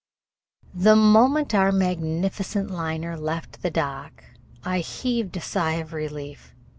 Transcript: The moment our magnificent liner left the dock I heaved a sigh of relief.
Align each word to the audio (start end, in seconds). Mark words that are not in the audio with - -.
The 0.73 0.95
moment 0.95 1.53
our 1.53 1.71
magnificent 1.71 2.71
liner 2.71 3.15
left 3.15 3.61
the 3.61 3.69
dock 3.69 4.23
I 4.65 4.79
heaved 4.79 5.37
a 5.37 5.41
sigh 5.41 5.73
of 5.75 5.93
relief. 5.93 6.55